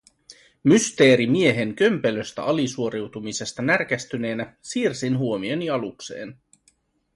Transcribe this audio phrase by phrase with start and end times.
[0.63, 6.37] Mysteerimiehen kömpelöstä alisuoriutumisesta närkästyneenä siirsin huomioni alukseen.